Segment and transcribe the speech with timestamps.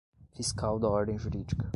[0.35, 1.69] fiscal da ordem jurídica.